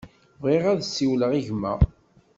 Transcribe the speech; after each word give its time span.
Bɣiɣ 0.43 0.65
ad 0.71 0.81
siwleɣ 0.85 1.31
i 1.39 1.41
gma. 1.47 1.73